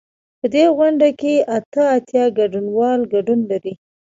[0.39, 3.73] په دې غونډه کې اته اتیا ګډونوال ګډون لري.